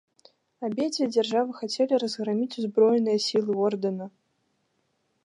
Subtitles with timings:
[0.67, 4.05] Абедзве дзяржавы хацелі разграміць узброеныя сілы ордэна.